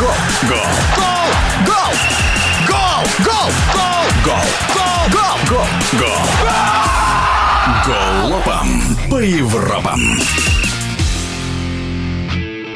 Гол! 0.00 0.08
Гол! 0.48 0.56
Гол! 0.96 1.92
Гол! 2.66 3.04
Гол! 3.22 3.52
Гол! 3.74 3.92
Гол! 4.24 4.46
Гол! 5.12 5.36
Гол! 5.50 5.66
Гол! 5.98 6.16
Голопом 7.84 8.96
по 9.10 9.16
Европам. 9.16 10.00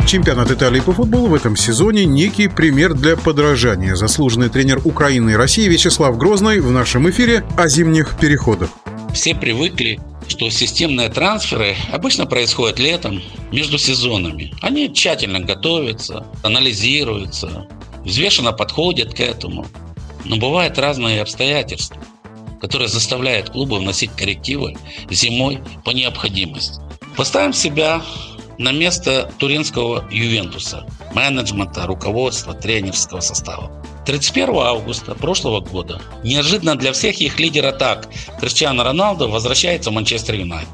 Чемпионат 0.06 0.50
Италии 0.50 0.80
по 0.80 0.92
футболу 0.92 1.29
в 1.29 1.34
этом 1.34 1.56
сезоне– 1.56 2.04
некий 2.04 2.48
пример 2.48 2.92
для 2.92 3.16
подражания. 3.16 3.96
Заслуженный 3.96 4.50
тренер 4.50 4.82
Украины 4.84 5.30
и 5.30 5.34
России 5.34 5.66
Вячеслав 5.66 6.18
Грозный 6.18 6.61
в 6.61 6.70
нашем 6.70 7.09
эфире 7.09 7.43
о 7.56 7.68
зимних 7.68 8.18
переходах. 8.20 8.68
Все 9.14 9.34
привыкли 9.34 9.98
что 10.29 10.50
системные 10.50 11.09
трансферы 11.09 11.77
обычно 11.93 12.27
происходят 12.27 12.79
летом 12.79 13.23
между 13.52 13.79
сезонами. 13.79 14.52
Они 14.61 14.93
тщательно 14.93 15.41
готовятся, 15.41 16.27
анализируются, 16.43 17.68
взвешенно 18.04 18.52
подходят 18.52 19.14
к 19.14 19.20
этому. 19.20 19.66
Но 20.24 20.37
бывают 20.37 20.78
разные 20.78 21.20
обстоятельства, 21.20 22.02
которые 22.60 22.88
заставляют 22.88 23.50
клубы 23.50 23.78
вносить 23.78 24.12
коррективы 24.12 24.77
зимой 25.10 25.60
по 25.84 25.91
необходимости. 25.91 26.80
Поставим 27.16 27.52
себя 27.52 28.02
на 28.59 28.72
место 28.72 29.30
туринского 29.38 30.09
Ювентуса, 30.11 30.86
менеджмента, 31.12 31.86
руководства, 31.86 32.55
тренерского 32.55 33.20
состава. 33.20 33.70
31 34.04 34.56
августа 34.56 35.14
прошлого 35.14 35.60
года 35.60 36.00
неожиданно 36.22 36.76
для 36.76 36.92
всех 36.92 37.20
их 37.20 37.40
лидер 37.40 37.66
атак 37.66 38.08
Криштиану 38.40 38.82
Роналду 38.82 39.28
возвращается 39.28 39.90
в 39.90 39.94
Манчестер 39.94 40.34
Юнайтед. 40.34 40.68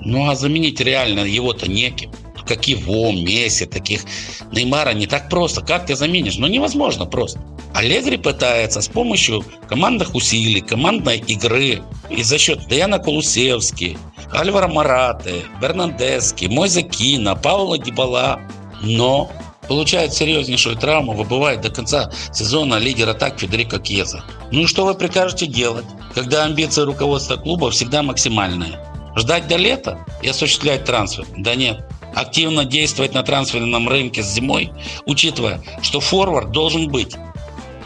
Ну 0.00 0.28
а 0.28 0.34
заменить 0.34 0.80
реально 0.80 1.20
его-то 1.20 1.70
неким. 1.70 2.10
Как 2.46 2.66
его, 2.66 3.12
Месси, 3.12 3.66
таких 3.66 4.02
Неймара 4.50 4.92
не 4.92 5.06
так 5.06 5.30
просто. 5.30 5.60
Как 5.60 5.86
ты 5.86 5.94
заменишь? 5.94 6.38
Ну 6.38 6.48
невозможно 6.48 7.06
просто. 7.06 7.40
Аллегри 7.72 8.16
пытается 8.16 8.80
с 8.80 8.88
помощью 8.88 9.44
командных 9.68 10.14
усилий, 10.14 10.60
командной 10.60 11.18
игры 11.18 11.82
и 12.10 12.22
за 12.22 12.38
счет 12.38 12.66
Дэна 12.68 12.98
Кулусевски, 12.98 13.96
Альвара 14.32 14.68
Мараты, 14.68 15.42
Бернандески, 15.60 16.46
Мойзе 16.46 16.82
Кина, 16.82 17.36
Паула 17.36 17.78
Дибала. 17.78 18.40
Но 18.82 19.30
получает 19.72 20.12
серьезнейшую 20.12 20.76
травму, 20.76 21.14
выбывает 21.14 21.62
до 21.62 21.70
конца 21.70 22.10
сезона 22.30 22.74
лидер 22.74 23.08
атак 23.08 23.40
Федерико 23.40 23.78
Кьеза. 23.78 24.22
Ну 24.50 24.60
и 24.60 24.66
что 24.66 24.84
вы 24.84 24.94
прикажете 24.94 25.46
делать, 25.46 25.86
когда 26.14 26.44
амбиции 26.44 26.82
руководства 26.82 27.36
клуба 27.36 27.70
всегда 27.70 28.02
максимальные? 28.02 28.78
Ждать 29.16 29.48
до 29.48 29.56
лета 29.56 30.04
и 30.20 30.28
осуществлять 30.28 30.84
трансфер? 30.84 31.24
Да 31.38 31.54
нет. 31.54 31.86
Активно 32.14 32.66
действовать 32.66 33.14
на 33.14 33.22
трансферном 33.22 33.88
рынке 33.88 34.22
с 34.22 34.34
зимой, 34.34 34.70
учитывая, 35.06 35.62
что 35.80 36.00
форвард 36.00 36.52
должен 36.52 36.88
быть 36.88 37.16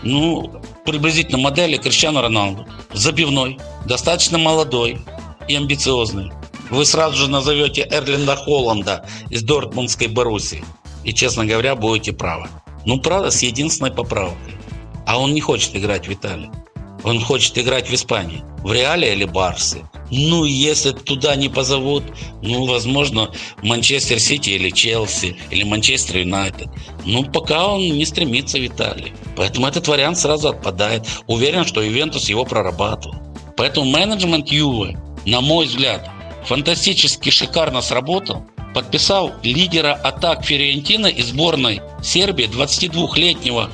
ну, 0.02 0.60
приблизительно 0.84 1.38
модели 1.38 1.76
Криштиану 1.76 2.20
Роналду. 2.20 2.66
Забивной, 2.94 3.60
достаточно 3.84 4.38
молодой 4.38 4.98
и 5.46 5.54
амбициозный. 5.54 6.32
Вы 6.68 6.84
сразу 6.84 7.16
же 7.16 7.30
назовете 7.30 7.86
Эрлинда 7.88 8.34
Холланда 8.34 9.06
из 9.30 9.44
Дортмундской 9.44 10.08
Боруссии. 10.08 10.64
И, 11.06 11.14
честно 11.14 11.46
говоря, 11.46 11.76
будете 11.76 12.12
правы. 12.12 12.48
Ну, 12.84 12.98
правда, 12.98 13.30
с 13.30 13.40
единственной 13.40 13.92
поправкой. 13.92 14.54
А 15.06 15.20
он 15.20 15.34
не 15.34 15.40
хочет 15.40 15.76
играть 15.76 16.08
в 16.08 16.12
Италии. 16.12 16.50
Он 17.04 17.20
хочет 17.20 17.56
играть 17.58 17.88
в 17.88 17.94
Испании. 17.94 18.42
В 18.64 18.72
Реале 18.72 19.12
или 19.12 19.24
Барсе. 19.24 19.88
Ну, 20.10 20.44
если 20.44 20.90
туда 20.90 21.36
не 21.36 21.48
позовут, 21.48 22.02
ну, 22.42 22.66
возможно, 22.66 23.30
Манчестер 23.62 24.18
Сити 24.18 24.50
или 24.50 24.70
Челси, 24.70 25.36
или 25.50 25.62
Манчестер 25.62 26.18
Юнайтед. 26.18 26.68
Ну, 27.04 27.22
пока 27.22 27.68
он 27.68 27.82
не 27.82 28.04
стремится 28.04 28.58
в 28.58 28.66
Италии. 28.66 29.12
Поэтому 29.36 29.68
этот 29.68 29.86
вариант 29.86 30.18
сразу 30.18 30.48
отпадает. 30.48 31.06
Уверен, 31.28 31.64
что 31.64 31.82
Ювентус 31.82 32.28
его 32.28 32.44
прорабатывал. 32.44 33.14
Поэтому 33.56 33.88
менеджмент 33.88 34.48
Ювы, 34.48 34.98
на 35.24 35.40
мой 35.40 35.66
взгляд, 35.66 36.10
фантастически 36.46 37.30
шикарно 37.30 37.80
сработал 37.80 38.44
подписал 38.76 39.32
лидера 39.42 39.94
атак 39.94 40.44
Фиорентины 40.44 41.10
и 41.10 41.22
сборной 41.22 41.80
Сербии 42.02 42.44
22-летнего 42.44 43.70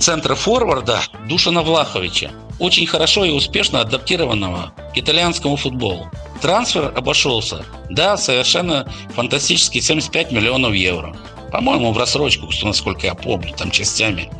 центра 0.00 0.34
форварда 0.34 1.02
Душана 1.28 1.62
Влаховича, 1.62 2.32
очень 2.58 2.84
хорошо 2.84 3.24
и 3.24 3.30
успешно 3.30 3.80
адаптированного 3.80 4.72
к 4.92 4.98
итальянскому 4.98 5.54
футболу. 5.54 6.10
Трансфер 6.42 6.92
обошелся, 6.96 7.64
да, 7.90 8.16
совершенно 8.16 8.92
фантастический 9.14 9.80
75 9.80 10.32
миллионов 10.32 10.74
евро. 10.74 11.16
По-моему, 11.52 11.92
в 11.92 11.98
рассрочку, 11.98 12.48
насколько 12.64 13.06
я 13.06 13.14
помню, 13.14 13.54
там 13.56 13.70
частями. 13.70 14.32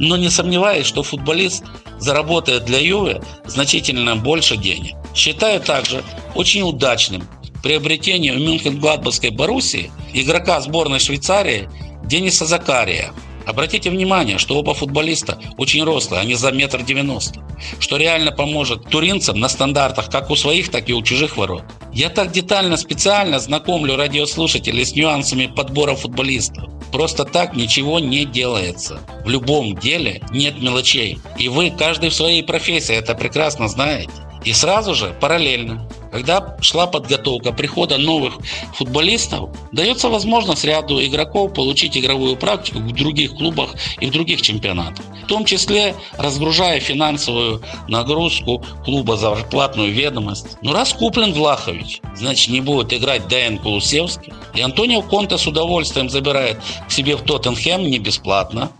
Но 0.00 0.16
не 0.16 0.30
сомневаюсь, 0.30 0.86
что 0.86 1.04
футболист 1.04 1.62
заработает 2.00 2.64
для 2.64 2.80
Ювы 2.80 3.22
значительно 3.46 4.16
больше 4.16 4.56
денег. 4.56 4.96
Считаю 5.14 5.60
также 5.60 6.02
очень 6.34 6.62
удачным 6.62 7.28
приобретение 7.64 8.34
в 8.34 8.36
Мюнхен-Гладбахской 8.36 9.30
Боруссии 9.30 9.90
игрока 10.12 10.60
сборной 10.60 10.98
Швейцарии 10.98 11.70
Дениса 12.04 12.44
Закария. 12.44 13.10
Обратите 13.46 13.88
внимание, 13.88 14.36
что 14.36 14.58
оба 14.58 14.74
футболиста 14.74 15.38
очень 15.56 15.82
рослые, 15.82 16.20
они 16.20 16.34
за 16.34 16.52
метр 16.52 16.82
девяносто, 16.82 17.42
что 17.78 17.96
реально 17.96 18.32
поможет 18.32 18.90
туринцам 18.90 19.40
на 19.40 19.48
стандартах 19.48 20.10
как 20.10 20.30
у 20.30 20.36
своих, 20.36 20.70
так 20.70 20.90
и 20.90 20.92
у 20.92 21.02
чужих 21.02 21.38
ворот. 21.38 21.64
Я 21.90 22.10
так 22.10 22.32
детально, 22.32 22.76
специально 22.76 23.38
знакомлю 23.38 23.96
радиослушателей 23.96 24.84
с 24.84 24.94
нюансами 24.94 25.46
подбора 25.46 25.94
футболистов. 25.94 26.68
Просто 26.92 27.24
так 27.24 27.56
ничего 27.56 27.98
не 27.98 28.26
делается. 28.26 29.00
В 29.24 29.30
любом 29.30 29.74
деле 29.74 30.20
нет 30.30 30.60
мелочей. 30.60 31.18
И 31.38 31.48
вы, 31.48 31.70
каждый 31.70 32.10
в 32.10 32.14
своей 32.14 32.42
профессии, 32.42 32.94
это 32.94 33.14
прекрасно 33.14 33.68
знаете. 33.68 34.12
И 34.44 34.52
сразу 34.52 34.94
же, 34.94 35.16
параллельно, 35.20 35.88
когда 36.12 36.56
шла 36.60 36.86
подготовка 36.86 37.50
прихода 37.50 37.98
новых 37.98 38.34
футболистов, 38.74 39.50
дается 39.72 40.08
возможность 40.08 40.64
ряду 40.64 41.04
игроков 41.04 41.54
получить 41.54 41.96
игровую 41.96 42.36
практику 42.36 42.78
в 42.78 42.92
других 42.92 43.32
клубах 43.34 43.70
и 43.98 44.06
в 44.06 44.12
других 44.12 44.42
чемпионатах. 44.42 45.04
В 45.24 45.26
том 45.26 45.44
числе 45.44 45.96
разгружая 46.18 46.78
финансовую 46.78 47.62
нагрузку 47.88 48.62
клуба 48.84 49.16
за 49.16 49.34
зарплатную 49.34 49.92
ведомость. 49.92 50.58
Ну 50.62 50.72
раз 50.72 50.92
куплен 50.92 51.32
Влахович, 51.32 52.00
значит 52.14 52.52
не 52.52 52.60
будет 52.60 52.92
играть 52.92 53.26
Дэн 53.26 53.58
Кулусевский. 53.58 54.32
И 54.54 54.60
Антонио 54.60 55.02
Конте 55.02 55.36
с 55.36 55.46
удовольствием 55.46 56.08
забирает 56.08 56.58
к 56.88 56.92
себе 56.92 57.16
в 57.16 57.22
Тоттенхэм 57.22 57.82
не 57.82 57.98
бесплатно, 57.98 58.70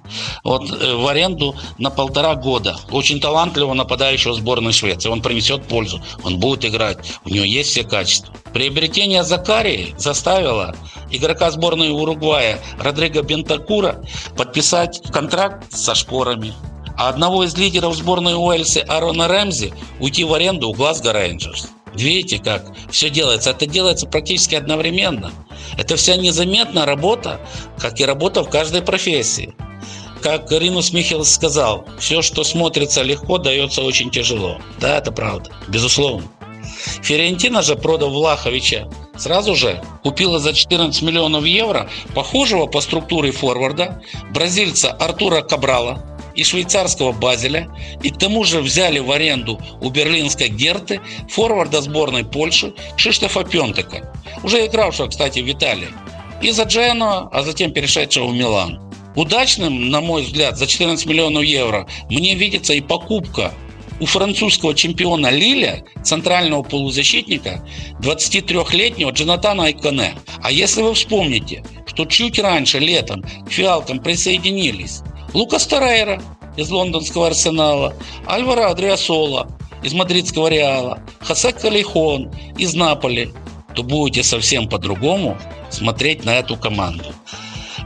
вот, 0.45 0.71
э, 0.71 0.95
в 0.95 1.07
аренду 1.07 1.57
на 1.79 1.91
полтора 1.91 2.35
года. 2.35 2.77
Очень 2.91 3.21
талантливого 3.21 3.75
нападающего 3.75 4.35
сборной 4.35 4.73
Швеции. 4.73 5.09
Он 5.09 5.21
принесет 5.21 5.65
пользу, 5.65 6.01
он 6.23 6.39
будет 6.39 6.65
играть. 6.65 6.99
У 7.25 7.29
него 7.29 7.45
есть 7.45 7.71
все 7.71 7.83
качества. 7.83 8.35
Приобретение 8.53 9.25
Закарии 9.25 9.95
заставило 9.99 10.77
игрока 11.11 11.51
сборной 11.51 11.91
Уругвая 11.91 12.61
Родриго 12.79 13.23
Бентакура 13.23 14.05
подписать 14.37 15.03
контракт 15.13 15.73
со 15.73 15.95
шпорами. 15.95 16.53
А 16.97 17.09
одного 17.09 17.43
из 17.43 17.57
лидеров 17.57 17.97
сборной 17.97 18.35
Уэльса 18.35 18.83
Арона 18.83 19.27
Рэмзи 19.27 19.75
уйти 19.99 20.23
в 20.23 20.33
аренду 20.33 20.69
у 20.69 20.75
Глазго 20.75 21.13
Рейнджерс. 21.13 21.69
Видите, 21.95 22.39
как 22.39 22.73
все 22.91 23.11
делается? 23.11 23.51
Это 23.51 23.67
делается 23.67 24.07
практически 24.07 24.55
одновременно. 24.55 25.33
Это 25.77 25.97
вся 25.97 26.17
незаметная 26.17 26.87
работа, 26.87 27.41
как 27.79 28.01
и 28.01 28.05
работа 28.05 28.43
в 28.43 28.51
каждой 28.51 28.83
профессии. 28.83 29.55
Как 30.23 30.51
Ринус 30.51 30.93
Михелс 30.93 31.31
сказал, 31.31 31.85
все, 31.99 32.23
что 32.23 32.45
смотрится 32.45 33.03
легко, 33.03 33.39
дается 33.39 33.83
очень 33.83 34.11
тяжело. 34.11 34.59
Да, 34.81 34.97
это 34.99 35.13
правда, 35.13 35.51
безусловно. 35.69 36.27
Ферентина 37.03 37.63
же, 37.63 37.77
продав 37.77 38.11
Влаховича, 38.11 38.89
сразу 39.17 39.55
же 39.55 39.83
купила 40.03 40.39
за 40.39 40.55
14 40.55 41.03
миллионов 41.03 41.45
евро 41.45 41.89
похожего 42.15 42.67
по 42.67 42.81
структуре 42.81 43.33
форварда 43.33 44.03
бразильца 44.33 44.91
Артура 44.93 45.43
Кабрала 45.43 46.14
и 46.35 46.45
швейцарского 46.45 47.13
Базеля, 47.13 47.69
и 48.03 48.11
к 48.11 48.19
тому 48.19 48.45
же 48.45 48.61
взяли 48.61 48.99
в 48.99 49.11
аренду 49.11 49.61
у 49.81 49.91
берлинской 49.91 50.49
Герты 50.49 51.01
форварда 51.29 51.81
сборной 51.81 52.25
Польши 52.25 52.75
Кшиштофа 52.97 53.45
Пентека, 53.45 54.13
уже 54.43 54.67
игравшего, 54.67 55.09
кстати, 55.09 55.41
в 55.41 55.51
Италии, 55.51 55.89
и 56.43 56.51
за 56.51 56.65
Джено, 56.65 57.29
а 57.29 57.43
затем 57.43 57.73
перешедшего 57.73 58.27
в 58.27 58.35
Милан. 58.35 58.81
Удачным, 59.17 59.91
на 59.91 60.01
мой 60.01 60.23
взгляд, 60.23 60.59
за 60.59 60.67
14 60.67 61.07
миллионов 61.07 61.45
евро 61.45 61.87
мне 62.11 62.35
видится 62.35 62.75
и 62.75 62.81
покупка 62.81 63.53
у 64.01 64.07
французского 64.07 64.75
чемпиона 64.75 65.31
Лиля, 65.31 65.85
центрального 66.03 66.63
полузащитника, 66.63 67.65
23-летнего 68.01 69.11
Джонатана 69.11 69.67
Айконе. 69.67 70.15
А 70.43 70.51
если 70.51 70.83
вы 70.83 70.95
вспомните, 70.95 71.63
что 71.87 72.05
чуть 72.07 72.41
раньше, 72.41 72.81
летом, 72.81 73.23
к 73.47 73.53
фиалкам 73.53 74.01
присоединились 74.01 75.03
Лукас 75.35 75.67
Торейра 75.67 76.23
из 76.57 76.71
лондонского 76.71 77.27
Арсенала, 77.27 77.95
Альвара 78.25 78.71
Адриасола 78.71 79.49
из 79.83 79.93
мадридского 79.93 80.47
Реала, 80.47 81.01
Хосе 81.21 81.53
Калихон 81.53 82.31
из 82.57 82.75
Наполи, 82.75 83.33
то 83.75 83.83
будете 83.83 84.23
совсем 84.23 84.69
по-другому 84.69 85.37
смотреть 85.71 86.25
на 86.25 86.37
эту 86.37 86.57
команду. 86.57 87.13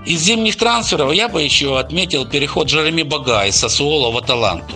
Из 0.05 0.21
зимних 0.21 0.57
трансферов 0.57 1.13
я 1.15 1.29
бы 1.29 1.43
еще 1.43 1.79
отметил 1.79 2.27
переход 2.27 2.69
Джереми 2.69 3.03
Бага 3.03 3.47
из 3.47 3.57
Сосуола 3.57 4.11
в 4.13 4.19
Аталанту. 4.19 4.75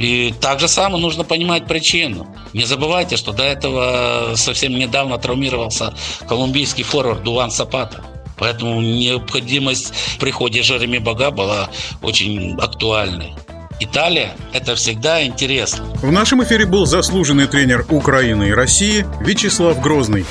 И 0.00 0.34
так 0.40 0.58
же 0.58 0.66
самое 0.66 1.00
нужно 1.00 1.22
понимать 1.22 1.66
причину. 1.66 2.26
Не 2.52 2.64
забывайте, 2.64 3.16
что 3.16 3.32
до 3.32 3.44
этого 3.44 4.34
совсем 4.34 4.72
недавно 4.72 5.18
травмировался 5.18 5.94
колумбийский 6.28 6.84
форвард 6.84 7.22
Дуан 7.22 7.50
Сапата. 7.50 8.02
Поэтому 8.38 8.80
необходимость 8.80 9.92
в 9.94 10.18
приходе 10.18 10.62
Жереми 10.62 10.98
Бага 10.98 11.30
была 11.30 11.70
очень 12.02 12.56
актуальной. 12.58 13.34
Италия– 13.80 14.32
это 14.52 14.74
всегда 14.74 15.24
интересно. 15.24 15.84
В 16.02 16.10
нашем 16.10 16.42
эфире 16.42 16.66
был 16.66 16.84
заслуженный 16.84 17.46
тренер 17.46 17.86
Украины 17.90 18.48
и 18.48 18.52
России 18.52 19.06
Вячеслав 19.20 19.80
Грозный. 19.80 20.26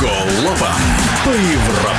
Голова 0.00 0.76
по 1.24 1.30
Европам. 1.30 1.97